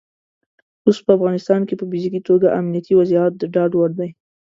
اوس 0.85 0.97
په 1.05 1.11
افغانستان 1.17 1.61
کې 1.67 1.75
په 1.79 1.85
فزیکي 1.91 2.21
توګه 2.29 2.55
امنیتي 2.59 2.93
وضعیت 2.95 3.33
د 3.37 3.43
ډاډ 3.53 3.71
وړ 3.75 3.91
دی. 3.99 4.09